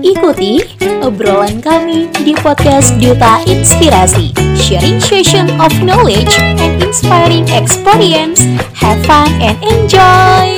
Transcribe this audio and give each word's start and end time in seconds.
Ikuti 0.00 0.64
obrolan 1.04 1.60
kami 1.60 2.08
di 2.24 2.32
podcast 2.32 2.96
Duta 2.96 3.44
Inspirasi, 3.44 4.32
sharing 4.56 4.96
session 4.96 5.52
of 5.60 5.68
knowledge 5.84 6.32
and 6.40 6.80
inspiring 6.80 7.44
experience. 7.52 8.40
Have 8.80 8.96
fun 9.04 9.28
and 9.44 9.60
enjoy! 9.60 10.56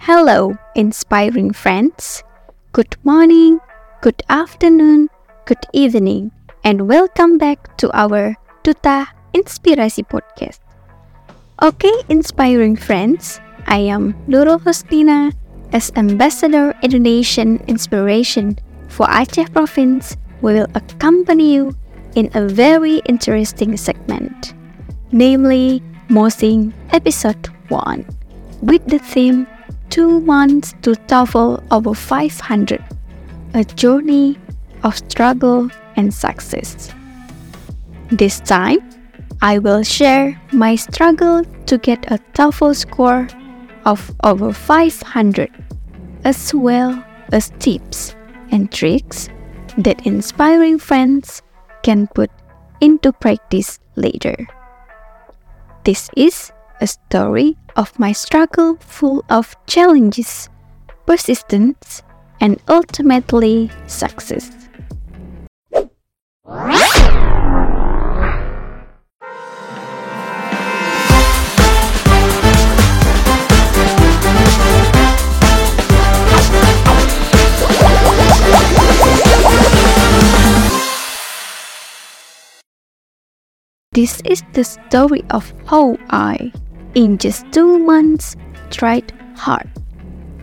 Hello, 0.00 0.56
inspiring 0.72 1.52
friends. 1.52 2.24
Good 2.72 2.96
morning, 3.04 3.60
good 4.00 4.24
afternoon, 4.32 5.12
good 5.44 5.60
evening, 5.76 6.32
and 6.64 6.88
welcome 6.88 7.36
back 7.36 7.76
to 7.84 7.92
our 7.92 8.40
Duta 8.64 9.12
Inspirasi 9.36 10.08
podcast. 10.08 10.64
Okay, 11.60 11.92
inspiring 12.08 12.72
friends, 12.72 13.36
I 13.68 13.84
am 13.92 14.16
Luro 14.32 14.56
Hostina 14.56 15.36
as 15.72 15.92
Ambassador 15.96 16.74
Indonesian 16.82 17.62
Inspiration 17.66 18.58
for 18.88 19.06
Aceh 19.06 19.52
Province, 19.52 20.16
we 20.42 20.54
will 20.54 20.66
accompany 20.74 21.54
you 21.54 21.76
in 22.14 22.30
a 22.34 22.48
very 22.48 22.98
interesting 23.06 23.76
segment, 23.76 24.54
namely 25.12 25.82
Mosing 26.08 26.74
Episode 26.92 27.46
1, 27.68 28.04
with 28.62 28.84
the 28.86 28.98
theme 28.98 29.46
Two 29.90 30.20
Months 30.20 30.74
to 30.82 30.92
TOEFL 30.92 31.62
Over 31.70 31.94
500, 31.94 32.82
a 33.54 33.64
journey 33.64 34.38
of 34.82 34.96
struggle 34.96 35.70
and 35.96 36.12
success. 36.12 36.92
This 38.10 38.40
time, 38.40 38.78
I 39.42 39.58
will 39.58 39.82
share 39.82 40.40
my 40.52 40.74
struggle 40.74 41.44
to 41.66 41.78
get 41.78 42.10
a 42.10 42.18
TOEFL 42.34 42.76
score 42.76 43.28
of 43.84 44.12
over 44.24 44.52
500, 44.52 45.50
as 46.24 46.52
well 46.54 47.02
as 47.32 47.52
tips 47.58 48.14
and 48.50 48.70
tricks 48.72 49.28
that 49.78 50.06
inspiring 50.06 50.78
friends 50.78 51.42
can 51.82 52.06
put 52.08 52.30
into 52.80 53.12
practice 53.12 53.78
later. 53.96 54.34
This 55.84 56.10
is 56.16 56.52
a 56.80 56.86
story 56.86 57.56
of 57.76 57.98
my 57.98 58.12
struggle 58.12 58.76
full 58.80 59.24
of 59.30 59.56
challenges, 59.66 60.48
persistence, 61.06 62.02
and 62.40 62.60
ultimately 62.68 63.70
success. 63.86 64.59
This 83.92 84.22
is 84.24 84.44
the 84.52 84.62
story 84.62 85.24
of 85.30 85.52
how 85.66 85.98
I, 86.10 86.52
in 86.94 87.18
just 87.18 87.50
two 87.50 87.76
months, 87.80 88.36
tried 88.70 89.12
hard 89.34 89.68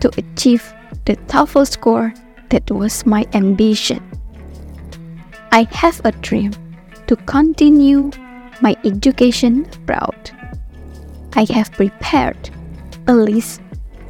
to 0.00 0.10
achieve 0.18 0.70
the 1.06 1.16
TOEFL 1.32 1.66
score 1.66 2.12
that 2.50 2.70
was 2.70 3.06
my 3.06 3.24
ambition. 3.32 4.04
I 5.50 5.66
have 5.70 5.98
a 6.04 6.12
dream 6.12 6.52
to 7.06 7.16
continue 7.16 8.10
my 8.60 8.76
education 8.84 9.64
abroad. 9.76 10.30
I 11.32 11.46
have 11.50 11.72
prepared 11.72 12.50
a 13.06 13.14
list 13.14 13.62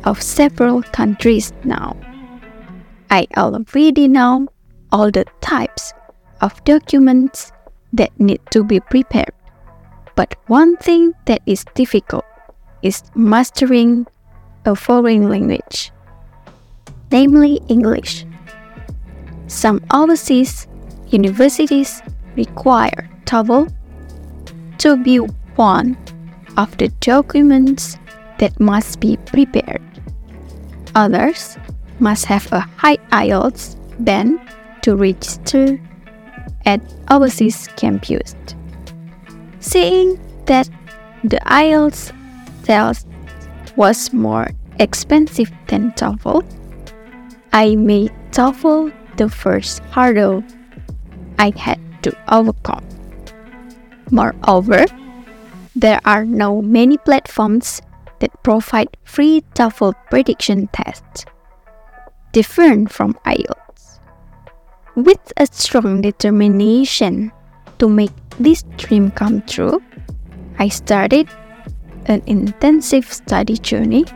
of 0.02 0.20
several 0.20 0.82
countries 0.82 1.52
now. 1.62 1.96
I 3.08 3.28
already 3.36 4.08
know 4.08 4.48
all 4.90 5.12
the 5.12 5.26
types 5.40 5.92
of 6.40 6.64
documents 6.64 7.52
that 7.92 8.18
need 8.18 8.40
to 8.50 8.64
be 8.64 8.80
prepared. 8.80 9.32
But 10.14 10.34
one 10.46 10.76
thing 10.76 11.14
that 11.26 11.42
is 11.46 11.64
difficult 11.74 12.24
is 12.82 13.02
mastering 13.14 14.06
a 14.64 14.74
foreign 14.74 15.28
language, 15.28 15.92
namely 17.10 17.60
English. 17.68 18.26
Some 19.46 19.80
overseas 19.92 20.66
universities 21.08 22.02
require 22.36 23.08
TOEFL 23.24 23.72
to 24.78 24.96
be 24.96 25.18
one 25.56 25.96
of 26.56 26.76
the 26.78 26.88
documents 27.00 27.96
that 28.38 28.58
must 28.60 29.00
be 29.00 29.16
prepared. 29.26 29.82
Others 30.94 31.56
must 31.98 32.26
have 32.26 32.50
a 32.52 32.60
high 32.60 32.98
IELTS 33.10 33.76
band 34.04 34.40
to 34.82 34.96
register 34.96 35.80
at 36.68 36.84
overseas 37.10 37.66
campus. 37.80 38.36
Seeing 39.60 40.20
that 40.44 40.68
the 41.24 41.40
IELTS 41.46 42.12
test 42.62 43.08
was 43.76 44.12
more 44.12 44.50
expensive 44.78 45.50
than 45.68 45.92
TOEFL, 45.92 46.44
I 47.54 47.74
made 47.74 48.12
TOEFL 48.32 48.92
the 49.16 49.30
first 49.30 49.80
hurdle 49.96 50.44
I 51.38 51.52
had 51.56 51.80
to 52.02 52.12
overcome. 52.28 52.84
Moreover, 54.10 54.84
there 55.74 56.00
are 56.04 56.26
now 56.26 56.60
many 56.60 56.98
platforms 56.98 57.80
that 58.20 58.42
provide 58.42 58.94
free 59.04 59.42
TOEFL 59.54 59.94
prediction 60.10 60.68
tests, 60.74 61.24
different 62.32 62.92
from 62.92 63.14
IELTS. 63.24 63.67
With 64.98 65.32
a 65.36 65.46
strong 65.46 66.00
determination 66.00 67.30
to 67.78 67.88
make 67.88 68.10
this 68.40 68.64
dream 68.78 69.12
come 69.12 69.42
true, 69.42 69.80
I 70.58 70.66
started 70.70 71.28
an 72.06 72.20
intensive 72.26 73.06
study 73.12 73.58
journey 73.58 74.06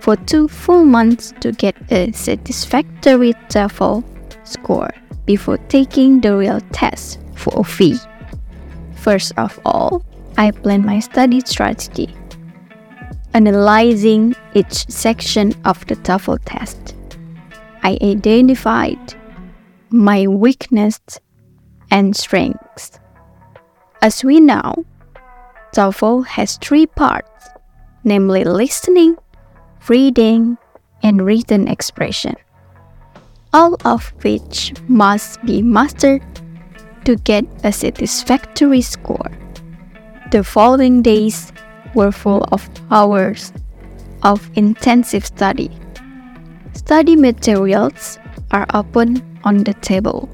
for 0.00 0.16
two 0.16 0.48
full 0.48 0.84
months 0.84 1.32
to 1.42 1.52
get 1.52 1.76
a 1.92 2.10
satisfactory 2.10 3.34
TOEFL 3.50 4.02
score 4.42 4.90
before 5.26 5.58
taking 5.68 6.20
the 6.20 6.36
real 6.36 6.60
test 6.72 7.20
for 7.36 7.60
a 7.60 7.62
fee. 7.62 8.00
First 8.96 9.34
of 9.36 9.60
all, 9.64 10.04
I 10.38 10.50
planned 10.50 10.84
my 10.84 10.98
study 10.98 11.38
strategy, 11.42 12.12
analyzing 13.32 14.34
each 14.54 14.90
section 14.90 15.54
of 15.64 15.86
the 15.86 15.94
TOEFL 15.94 16.40
test. 16.44 16.96
I 17.84 17.96
identified 18.02 19.21
my 19.92 20.26
weakness 20.26 20.98
and 21.90 22.16
strengths. 22.16 22.98
As 24.00 24.24
we 24.24 24.40
know, 24.40 24.84
TOEFL 25.74 26.26
has 26.26 26.56
three 26.56 26.86
parts, 26.86 27.48
namely 28.04 28.44
listening, 28.44 29.16
reading, 29.88 30.58
and 31.02 31.24
written 31.24 31.68
expression, 31.68 32.34
all 33.52 33.76
of 33.84 34.12
which 34.22 34.72
must 34.88 35.44
be 35.44 35.62
mastered 35.62 36.22
to 37.04 37.16
get 37.16 37.44
a 37.64 37.72
satisfactory 37.72 38.80
score. 38.80 39.30
The 40.30 40.42
following 40.42 41.02
days 41.02 41.52
were 41.94 42.12
full 42.12 42.44
of 42.52 42.68
hours 42.90 43.52
of 44.22 44.48
intensive 44.54 45.26
study. 45.26 45.70
Study 46.74 47.16
materials 47.16 48.18
are 48.50 48.66
open 48.72 49.31
on 49.44 49.64
the 49.64 49.74
table. 49.74 50.28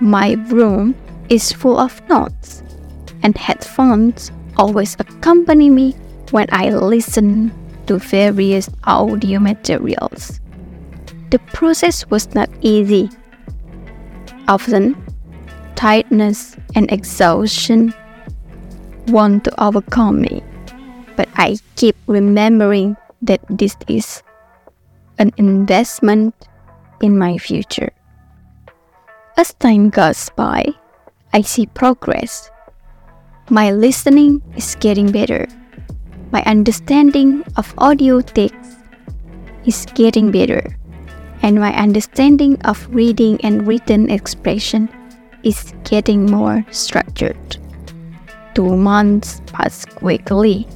My 0.00 0.34
room 0.48 0.94
is 1.28 1.52
full 1.52 1.78
of 1.78 2.00
notes, 2.08 2.62
and 3.22 3.36
headphones 3.36 4.30
always 4.56 4.96
accompany 4.98 5.70
me 5.70 5.92
when 6.30 6.46
I 6.50 6.70
listen 6.70 7.52
to 7.86 7.98
various 7.98 8.68
audio 8.84 9.38
materials. 9.38 10.40
The 11.30 11.38
process 11.52 12.08
was 12.10 12.34
not 12.34 12.48
easy. 12.60 13.10
Often, 14.48 14.96
tiredness 15.74 16.56
and 16.74 16.90
exhaustion 16.92 17.94
want 19.08 19.44
to 19.44 19.62
overcome 19.62 20.20
me, 20.20 20.42
but 21.16 21.28
I 21.36 21.58
keep 21.76 21.96
remembering 22.06 22.96
that 23.22 23.40
this 23.48 23.76
is 23.88 24.22
an 25.18 25.32
investment 25.36 26.34
in 27.00 27.18
my 27.18 27.38
future. 27.38 27.90
As 29.36 29.52
time 29.54 29.90
goes 29.90 30.30
by, 30.36 30.62
I 31.32 31.42
see 31.42 31.66
progress. 31.66 32.50
My 33.50 33.72
listening 33.72 34.40
is 34.54 34.76
getting 34.78 35.10
better. 35.10 35.48
My 36.30 36.40
understanding 36.46 37.42
of 37.56 37.74
audio 37.78 38.20
text 38.20 38.78
is 39.66 39.86
getting 39.94 40.30
better. 40.30 40.78
And 41.42 41.58
my 41.58 41.74
understanding 41.74 42.62
of 42.62 42.86
reading 42.94 43.40
and 43.42 43.66
written 43.66 44.08
expression 44.08 44.88
is 45.42 45.74
getting 45.82 46.30
more 46.30 46.64
structured. 46.70 47.58
Two 48.54 48.76
months 48.76 49.42
passed 49.46 49.90
quickly, 49.96 50.68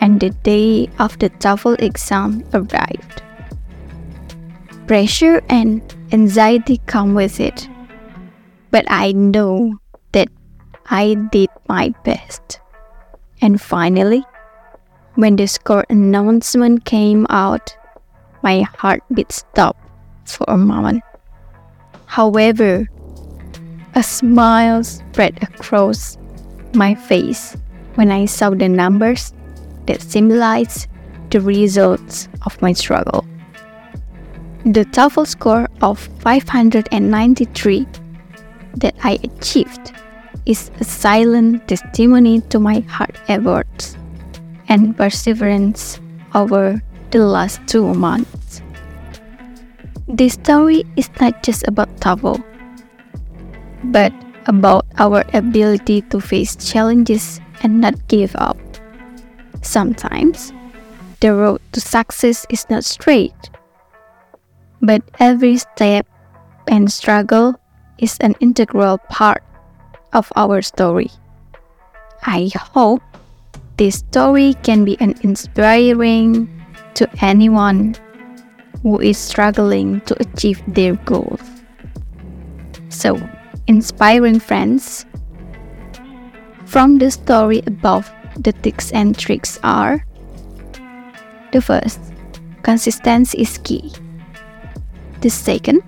and 0.00 0.18
the 0.18 0.30
day 0.30 0.88
of 0.98 1.18
the 1.18 1.28
TOEFL 1.28 1.82
exam 1.82 2.42
arrived. 2.54 3.22
Pressure 4.86 5.42
and 5.50 5.82
anxiety 6.12 6.80
come 6.86 7.14
with 7.14 7.40
it. 7.40 7.68
But 8.70 8.84
I 8.88 9.12
know 9.12 9.78
that 10.12 10.28
I 10.86 11.14
did 11.32 11.50
my 11.68 11.94
best. 12.04 12.60
And 13.40 13.60
finally, 13.60 14.24
when 15.14 15.36
the 15.36 15.46
score 15.46 15.84
announcement 15.90 16.84
came 16.84 17.26
out, 17.30 17.76
my 18.42 18.62
heartbeat 18.78 19.32
stopped 19.32 19.80
for 20.24 20.44
a 20.48 20.56
moment. 20.56 21.02
However, 22.06 22.88
a 23.94 24.02
smile 24.02 24.84
spread 24.84 25.42
across 25.42 26.18
my 26.74 26.94
face 26.94 27.56
when 27.94 28.10
I 28.10 28.26
saw 28.26 28.50
the 28.50 28.68
numbers 28.68 29.32
that 29.86 30.02
symbolized 30.02 30.86
the 31.30 31.40
results 31.40 32.28
of 32.44 32.60
my 32.62 32.72
struggle. 32.72 33.25
The 34.66 34.84
TOEFL 34.84 35.28
score 35.28 35.68
of 35.80 35.96
593 36.26 37.86
that 38.74 38.96
I 39.04 39.16
achieved 39.22 39.92
is 40.44 40.72
a 40.80 40.84
silent 40.84 41.68
testimony 41.68 42.40
to 42.50 42.58
my 42.58 42.80
hard 42.80 43.16
efforts 43.28 43.96
and 44.66 44.96
perseverance 44.96 46.00
over 46.34 46.82
the 47.12 47.20
last 47.20 47.60
two 47.68 47.94
months. 47.94 48.60
This 50.08 50.32
story 50.34 50.82
is 50.96 51.10
not 51.20 51.44
just 51.44 51.62
about 51.68 52.00
TOEFL, 52.00 52.42
but 53.94 54.12
about 54.46 54.84
our 54.98 55.22
ability 55.32 56.02
to 56.10 56.18
face 56.18 56.56
challenges 56.56 57.40
and 57.62 57.80
not 57.80 57.94
give 58.08 58.34
up. 58.34 58.58
Sometimes, 59.62 60.52
the 61.20 61.32
road 61.32 61.60
to 61.70 61.80
success 61.80 62.44
is 62.50 62.66
not 62.68 62.84
straight, 62.84 63.32
but 64.80 65.02
every 65.18 65.58
step 65.58 66.06
and 66.68 66.90
struggle 66.90 67.58
is 67.98 68.16
an 68.20 68.34
integral 68.40 68.98
part 69.08 69.42
of 70.12 70.32
our 70.36 70.62
story. 70.62 71.10
I 72.22 72.50
hope 72.54 73.02
this 73.76 73.96
story 73.96 74.54
can 74.62 74.84
be 74.84 74.96
an 75.00 75.14
inspiring 75.22 76.48
to 76.94 77.08
anyone 77.20 77.94
who 78.82 79.00
is 79.00 79.18
struggling 79.18 80.00
to 80.02 80.16
achieve 80.20 80.62
their 80.66 80.94
goals. 81.04 81.42
So, 82.88 83.20
inspiring 83.66 84.40
friends, 84.40 85.04
from 86.64 86.98
the 86.98 87.10
story 87.10 87.62
above, 87.66 88.10
the 88.38 88.52
tips 88.52 88.92
and 88.92 89.16
tricks 89.16 89.58
are 89.62 90.04
the 91.52 91.60
first, 91.60 92.00
consistency 92.62 93.40
is 93.40 93.58
key. 93.58 93.92
The 95.20 95.30
second, 95.30 95.82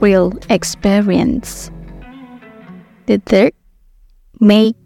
real 0.00 0.32
experience. 0.50 1.70
The 3.06 3.18
third, 3.18 3.52
make 4.40 4.76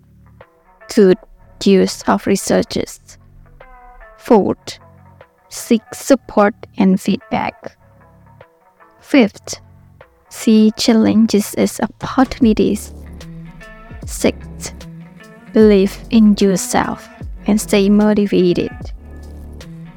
good 0.95 1.19
use 1.65 2.03
of 2.09 2.27
researches. 2.27 3.19
Fourth, 4.17 4.79
seek 5.49 5.83
support 5.93 6.55
and 6.77 7.01
feedback. 7.01 7.77
Fifth, 9.01 9.61
see 10.29 10.71
challenges 10.77 11.55
as 11.55 11.81
opportunities. 11.81 12.93
Sixth, 14.07 14.75
believe 15.53 15.99
in 16.11 16.37
yourself 16.39 17.09
and 17.47 17.61
stay 17.61 17.89
motivated. 17.89 18.71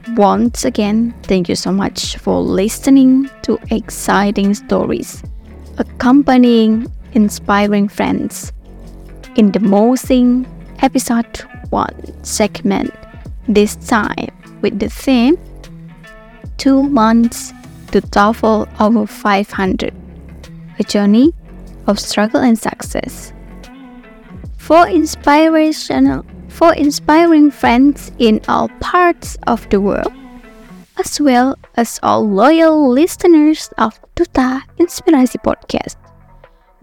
Once 0.10 0.66
again, 0.66 1.14
thank 1.24 1.48
you 1.48 1.56
so 1.56 1.72
much 1.72 2.18
for 2.18 2.42
listening 2.42 3.30
to 3.44 3.60
exciting 3.70 4.54
stories, 4.54 5.24
accompanying 5.78 6.92
inspiring 7.14 7.88
friends. 7.88 8.52
In 9.36 9.52
the 9.52 9.60
Mosing 9.60 10.48
episode 10.80 11.38
1 11.70 12.24
segment, 12.24 12.92
this 13.48 13.76
time 13.76 14.30
with 14.62 14.80
the 14.80 14.90
theme 14.90 15.38
Two 16.58 16.84
Months 16.84 17.54
to 17.92 18.02
TOEFL 18.02 18.68
over 18.82 19.06
500 19.06 19.94
A 20.80 20.84
Journey 20.84 21.34
of 21.88 22.00
Struggle 22.00 22.42
and 22.42 22.58
Success. 22.58 23.34
For 24.58 24.88
inspirational 24.88 26.26
for 26.62 26.76
inspiring 26.76 27.50
friends 27.50 28.12
in 28.20 28.40
all 28.48 28.70
parts 28.80 29.36
of 29.48 29.68
the 29.72 29.82
world, 29.82 30.14
as 31.00 31.20
well 31.20 31.58
as 31.74 32.00
all 32.04 32.22
loyal 32.22 32.88
listeners 32.88 33.68
of 33.80 34.00
Duta 34.16 34.62
Inspirasi 34.78 35.42
Podcast. 35.42 35.96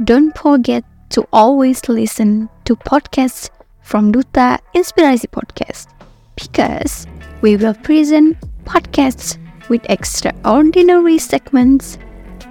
Don't 0.02 0.36
forget 0.36 0.82
to 1.10 1.22
always 1.32 1.88
listen 1.88 2.48
to 2.64 2.74
podcasts 2.74 3.50
from 3.82 4.10
Duta 4.10 4.58
Inspirasi 4.74 5.30
Podcast 5.30 5.86
because 6.34 7.06
we 7.40 7.56
will 7.56 7.74
present 7.74 8.36
podcasts 8.64 9.38
with 9.68 9.86
extraordinary 9.88 11.18
segments, 11.18 11.98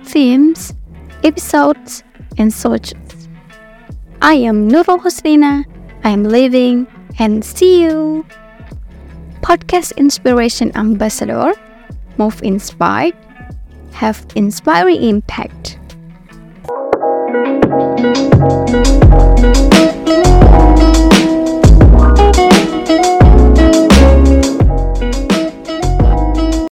themes, 0.05 0.73
episodes, 1.25 2.05
and 2.37 2.53
such. 2.53 2.93
I 4.21 4.35
am 4.35 4.69
Nurul 4.69 5.03
Husnina. 5.03 5.65
I 6.05 6.11
am 6.11 6.23
living 6.23 6.87
and 7.19 7.43
see 7.43 7.83
you. 7.83 8.25
Podcast 9.41 9.95
Inspiration 9.97 10.71
Ambassador. 10.75 11.53
Move 12.17 12.41
inspired. 12.43 13.15
Have 13.93 14.25
inspiring 14.35 15.01
impact. 15.03 15.79